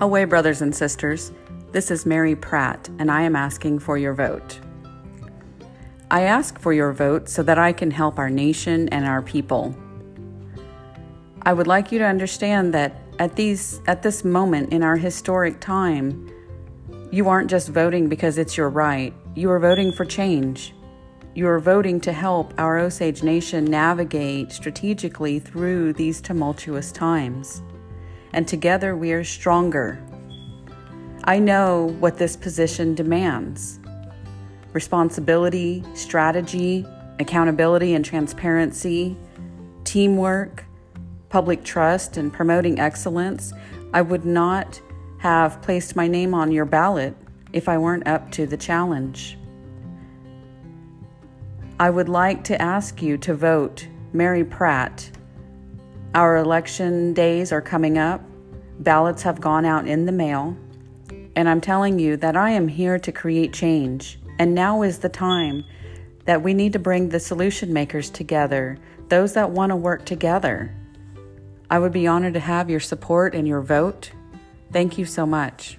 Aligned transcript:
Away, 0.00 0.26
brothers 0.26 0.62
and 0.62 0.72
sisters. 0.72 1.32
This 1.72 1.90
is 1.90 2.06
Mary 2.06 2.36
Pratt, 2.36 2.88
and 3.00 3.10
I 3.10 3.22
am 3.22 3.34
asking 3.34 3.80
for 3.80 3.98
your 3.98 4.14
vote. 4.14 4.60
I 6.08 6.22
ask 6.22 6.56
for 6.60 6.72
your 6.72 6.92
vote 6.92 7.28
so 7.28 7.42
that 7.42 7.58
I 7.58 7.72
can 7.72 7.90
help 7.90 8.16
our 8.16 8.30
nation 8.30 8.88
and 8.90 9.04
our 9.04 9.22
people. 9.22 9.74
I 11.42 11.52
would 11.52 11.66
like 11.66 11.90
you 11.90 11.98
to 11.98 12.04
understand 12.04 12.72
that 12.74 12.94
at 13.18 13.34
these 13.34 13.80
at 13.88 14.04
this 14.04 14.24
moment 14.24 14.72
in 14.72 14.84
our 14.84 14.96
historic 14.96 15.58
time, 15.58 16.30
you 17.10 17.28
aren't 17.28 17.50
just 17.50 17.68
voting 17.68 18.08
because 18.08 18.38
it's 18.38 18.56
your 18.56 18.68
right. 18.68 19.12
You 19.34 19.50
are 19.50 19.58
voting 19.58 19.90
for 19.90 20.04
change. 20.04 20.74
You 21.34 21.48
are 21.48 21.58
voting 21.58 22.00
to 22.02 22.12
help 22.12 22.54
our 22.56 22.78
Osage 22.78 23.24
Nation 23.24 23.64
navigate 23.64 24.52
strategically 24.52 25.40
through 25.40 25.94
these 25.94 26.20
tumultuous 26.20 26.92
times. 26.92 27.64
And 28.32 28.46
together 28.46 28.96
we 28.96 29.12
are 29.12 29.24
stronger. 29.24 30.00
I 31.24 31.38
know 31.38 31.94
what 32.00 32.18
this 32.18 32.36
position 32.36 32.94
demands 32.94 33.80
responsibility, 34.72 35.82
strategy, 35.94 36.86
accountability 37.18 37.94
and 37.94 38.04
transparency, 38.04 39.16
teamwork, 39.84 40.64
public 41.28 41.64
trust, 41.64 42.16
and 42.16 42.32
promoting 42.32 42.78
excellence. 42.78 43.52
I 43.92 44.02
would 44.02 44.24
not 44.24 44.80
have 45.18 45.60
placed 45.62 45.96
my 45.96 46.06
name 46.06 46.34
on 46.34 46.52
your 46.52 46.64
ballot 46.64 47.16
if 47.52 47.68
I 47.68 47.78
weren't 47.78 48.06
up 48.06 48.30
to 48.32 48.46
the 48.46 48.56
challenge. 48.56 49.38
I 51.80 51.90
would 51.90 52.08
like 52.08 52.44
to 52.44 52.60
ask 52.60 53.02
you 53.02 53.16
to 53.18 53.34
vote 53.34 53.88
Mary 54.12 54.44
Pratt. 54.44 55.10
Our 56.14 56.38
election 56.38 57.12
days 57.12 57.52
are 57.52 57.60
coming 57.60 57.98
up. 57.98 58.22
Ballots 58.80 59.22
have 59.22 59.40
gone 59.40 59.66
out 59.66 59.86
in 59.86 60.06
the 60.06 60.12
mail. 60.12 60.56
And 61.36 61.48
I'm 61.48 61.60
telling 61.60 61.98
you 61.98 62.16
that 62.16 62.36
I 62.36 62.50
am 62.50 62.66
here 62.66 62.98
to 62.98 63.12
create 63.12 63.52
change. 63.52 64.18
And 64.38 64.54
now 64.54 64.82
is 64.82 64.98
the 64.98 65.08
time 65.08 65.64
that 66.24 66.42
we 66.42 66.54
need 66.54 66.72
to 66.72 66.78
bring 66.78 67.08
the 67.08 67.20
solution 67.20 67.72
makers 67.72 68.08
together, 68.10 68.78
those 69.08 69.34
that 69.34 69.50
want 69.50 69.70
to 69.70 69.76
work 69.76 70.04
together. 70.04 70.74
I 71.70 71.78
would 71.78 71.92
be 71.92 72.06
honored 72.06 72.34
to 72.34 72.40
have 72.40 72.70
your 72.70 72.80
support 72.80 73.34
and 73.34 73.46
your 73.46 73.60
vote. 73.60 74.10
Thank 74.72 74.96
you 74.96 75.04
so 75.04 75.26
much. 75.26 75.78